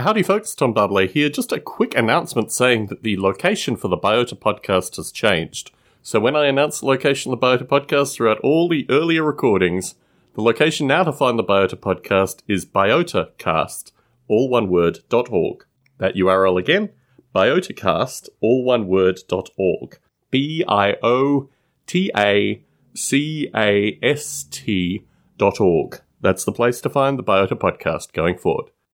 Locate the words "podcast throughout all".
7.64-8.66